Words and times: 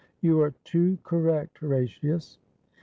You 0.21 0.39
are 0.41 0.55
too 0.63 0.97
correct, 1.03 1.59
Horatius. 1.59 2.39